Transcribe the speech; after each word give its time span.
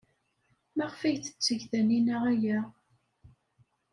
Maɣef 0.75 0.99
ay 1.07 1.17
tetteg 1.17 1.61
Taninna 1.69 2.17
aya? 2.31 2.59